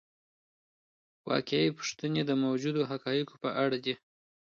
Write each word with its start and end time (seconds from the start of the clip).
واقعي 1.29 1.69
پوښتنې 1.77 2.21
د 2.25 2.31
موجودو 2.43 2.81
حقایقو 2.91 3.35
په 3.43 3.49
اړه 3.63 3.77
دي. 3.85 3.95